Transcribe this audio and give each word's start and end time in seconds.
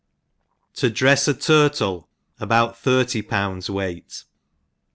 To 0.77 0.89
drefs 0.89 1.27
^ 1.27 1.39
Turtle 1.45 2.09
about 2.39 2.75
thirty 2.75 3.21
pounds 3.21 3.69
weight. 3.69 4.23